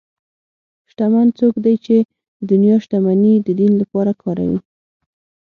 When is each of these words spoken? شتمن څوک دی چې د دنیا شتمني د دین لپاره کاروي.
شتمن 0.89 1.27
څوک 1.39 1.53
دی 1.65 1.75
چې 1.85 1.97
د 2.05 2.07
دنیا 2.51 2.75
شتمني 2.83 3.33
د 3.45 3.49
دین 3.59 3.71
لپاره 3.81 4.11
کاروي. 4.21 4.59